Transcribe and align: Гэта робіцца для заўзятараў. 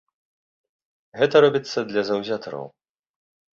Гэта 1.19 1.35
робіцца 1.45 1.79
для 1.93 2.05
заўзятараў. 2.11 2.65